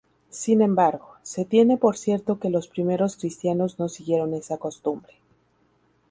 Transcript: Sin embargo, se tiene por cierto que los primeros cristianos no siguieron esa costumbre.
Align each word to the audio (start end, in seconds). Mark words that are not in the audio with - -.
Sin 0.31 0.63
embargo, 0.63 1.17
se 1.21 1.45
tiene 1.45 1.77
por 1.77 1.95
cierto 1.95 2.39
que 2.39 2.49
los 2.49 2.67
primeros 2.67 3.17
cristianos 3.17 3.77
no 3.77 3.87
siguieron 3.87 4.33
esa 4.33 4.57
costumbre. 4.57 5.13